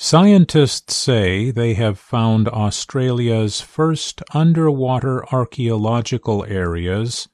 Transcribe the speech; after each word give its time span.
Scientists 0.00 0.94
say 0.94 1.50
they 1.50 1.74
have 1.74 1.98
found 1.98 2.46
Australia's 2.46 3.60
first 3.60 4.22
underwater 4.32 5.26
archaeological 5.34 6.44
areas 6.44 7.28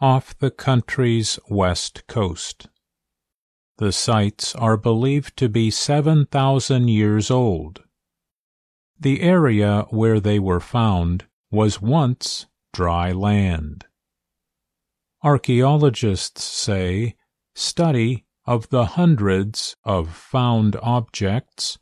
off 0.00 0.38
the 0.38 0.52
country's 0.52 1.40
west 1.48 2.06
coast. 2.06 2.68
The 3.78 3.90
sites 3.90 4.54
are 4.54 4.76
believed 4.76 5.36
to 5.38 5.48
be 5.48 5.72
7,000 5.72 6.86
years 6.86 7.32
old. 7.32 7.82
The 8.98 9.20
area 9.20 9.86
where 9.90 10.20
they 10.20 10.38
were 10.38 10.60
found 10.60 11.26
was 11.50 11.82
once 11.82 12.46
dry 12.72 13.10
land. 13.10 13.86
Archaeologists 15.24 16.44
say 16.44 17.16
study 17.56 18.24
of 18.46 18.68
the 18.68 18.84
hundreds 18.84 19.74
of 19.84 20.14
found 20.14 20.76
objects 20.80 21.78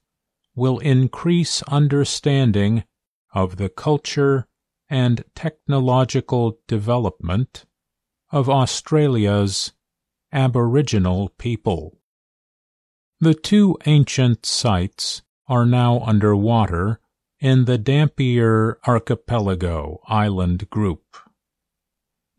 will 0.54 0.78
increase 0.78 1.62
understanding 1.62 2.84
of 3.32 3.56
the 3.56 3.68
culture 3.68 4.46
and 4.88 5.24
technological 5.34 6.58
development 6.68 7.64
of 8.30 8.48
Australia's 8.48 9.72
Aboriginal 10.32 11.30
people. 11.38 11.98
The 13.20 13.34
two 13.34 13.76
ancient 13.86 14.44
sites 14.44 15.22
are 15.46 15.66
now 15.66 16.00
underwater 16.00 17.00
in 17.40 17.64
the 17.64 17.78
Dampier 17.78 18.78
Archipelago 18.86 20.00
island 20.06 20.70
group. 20.70 21.16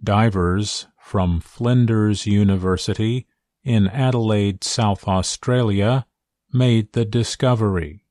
Divers 0.04 0.88
from 1.00 1.40
Flinders 1.40 2.26
University 2.26 3.28
in 3.64 3.88
Adelaide, 3.88 4.64
South 4.64 5.08
Australia, 5.08 6.06
made 6.52 6.94
the 6.94 7.06
discovery. 7.06 8.03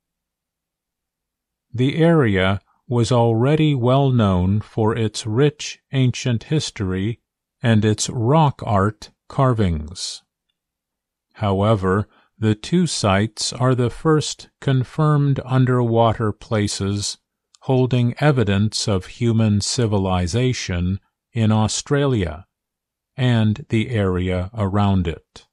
The 1.75 1.97
area 1.97 2.61
was 2.87 3.11
already 3.11 3.75
well 3.75 4.11
known 4.11 4.61
for 4.61 4.95
its 4.95 5.27
rich 5.27 5.81
ancient 5.93 6.45
history 6.45 7.21
and 7.63 7.85
its 7.85 8.11
rock 8.11 8.63
art 8.67 9.11
carvings. 9.29 10.23
However, 11.35 12.09
the 12.39 12.55
two 12.55 12.87
sites 12.87 13.53
are 13.53 13.75
the 13.75 13.89
first 13.89 14.51
confirmed 14.61 15.41
underwater 15.45 16.33
places 16.33 17.17
holding 17.61 18.15
evidence 18.19 18.87
of 18.89 19.07
human 19.07 19.61
civilization 19.61 20.99
in 21.33 21.53
Australia 21.53 22.47
and 23.17 23.65
the 23.69 23.91
area 23.91 24.51
around 24.53 25.07
it. 25.07 25.47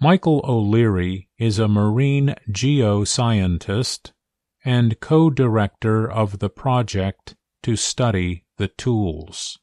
Michael 0.00 0.40
O'Leary 0.44 1.28
is 1.38 1.58
a 1.58 1.68
marine 1.68 2.34
geoscientist 2.50 4.12
and 4.64 4.98
co-director 5.00 6.10
of 6.10 6.38
the 6.38 6.48
project 6.48 7.34
to 7.62 7.76
study 7.76 8.44
the 8.56 8.68
tools. 8.68 9.58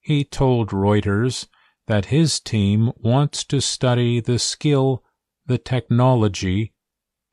He 0.00 0.24
told 0.24 0.70
Reuters 0.70 1.46
that 1.86 2.06
his 2.06 2.40
team 2.40 2.92
wants 2.96 3.44
to 3.44 3.60
study 3.60 4.20
the 4.20 4.38
skill, 4.38 5.04
the 5.46 5.58
technology, 5.58 6.72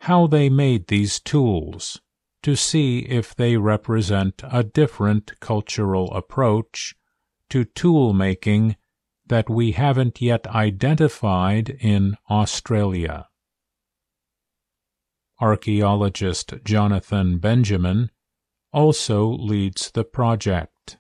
how 0.02 0.28
they 0.28 0.50
made 0.50 0.88
these 0.88 1.20
tools, 1.20 2.02
to 2.44 2.56
see 2.56 3.00
if 3.00 3.36
they 3.36 3.58
represent 3.58 4.42
a 4.44 4.64
different 4.64 5.40
cultural 5.40 6.12
approach 6.14 6.96
to 7.50 7.64
tool 7.64 8.14
making 8.14 8.76
that 9.26 9.50
we 9.50 9.72
haven't 9.72 10.22
yet 10.22 10.48
identified 10.48 11.70
in 11.70 12.16
Australia. 12.30 13.28
Archaeologist 15.40 16.54
Jonathan 16.64 17.38
Benjamin 17.38 18.10
also 18.74 19.28
leads 19.28 19.92
the 19.92 20.04
project. 20.04 20.98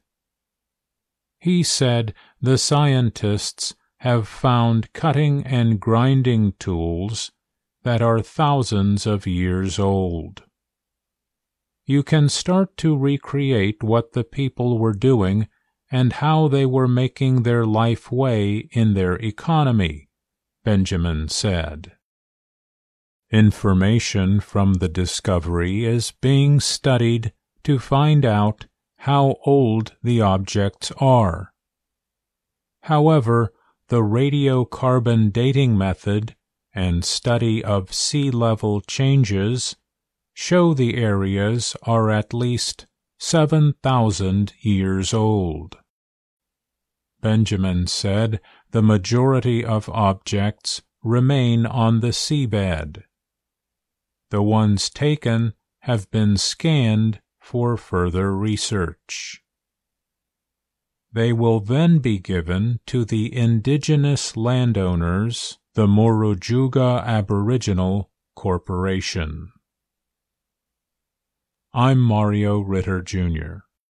He 1.39 1.63
said 1.63 2.13
the 2.41 2.57
scientists 2.57 3.75
have 3.97 4.28
found 4.28 4.94
cutting 4.94 5.45
and 5.45 5.79
grinding 5.79 6.53
tools 6.59 7.31
that 7.84 8.01
are 8.01 8.22
thousands 8.22 9.06
of 9.06 9.25
years 9.25 9.79
old. 9.79 10.44
You 11.85 12.03
can 12.03 12.29
start 12.29 12.75
to 12.78 12.97
recreate 12.97 13.81
what 13.81 14.13
the 14.13 14.23
people 14.23 14.78
were 14.78 14.94
doing 14.94 15.47
and 15.89 16.13
how 16.13 16.47
they 16.47 16.66
were 16.66 16.88
making 16.88 17.44
their 17.44 17.66
life 17.66 18.12
way 18.12 18.67
in 18.72 18.94
their 18.94 19.16
economy, 19.16 20.09
Benjamin 20.63 21.29
said. 21.29 21.94
Information 23.29 24.39
from 24.39 24.75
the 24.75 24.88
discovery 24.88 25.83
is 25.83 26.11
being 26.21 26.61
studied 26.61 27.33
to 27.63 27.77
find 27.77 28.25
out 28.25 28.67
how 28.99 29.35
old 29.45 29.95
the 30.01 30.21
objects 30.21 30.91
are. 30.97 31.53
However, 32.83 33.53
the 33.89 34.01
radiocarbon 34.01 35.33
dating 35.33 35.77
method 35.77 36.35
and 36.73 37.03
study 37.03 37.61
of 37.63 37.93
sea 37.93 38.31
level 38.31 38.79
changes 38.79 39.75
show 40.33 40.73
the 40.73 40.95
areas 40.95 41.75
are 41.83 42.09
at 42.09 42.33
least 42.33 42.88
7,000 43.19 44.53
years 44.61 45.13
old. 45.13 45.77
Benjamin 47.19 47.88
said 47.88 48.39
the 48.71 48.83
majority 48.83 49.65
of 49.65 49.89
objects 49.89 50.81
remain 51.03 51.65
on 51.65 51.99
the 51.99 52.13
seabed. 52.13 53.03
The 54.29 54.41
ones 54.41 54.89
taken 54.89 55.53
have 55.81 56.11
been 56.11 56.35
scanned 56.35 57.21
for 57.39 57.77
further 57.77 58.35
research. 58.35 59.41
They 61.13 61.31
will 61.31 61.61
then 61.61 61.99
be 61.99 62.19
given 62.19 62.81
to 62.88 63.05
the 63.05 63.33
indigenous 63.33 64.35
landowners, 64.35 65.57
the 65.75 65.88
Murujuga 65.88 67.03
Aboriginal 67.05 68.11
Corporation. 68.35 69.53
I'm 71.73 71.99
Mario 71.99 72.59
Ritter, 72.59 73.01
Jr. 73.01 73.66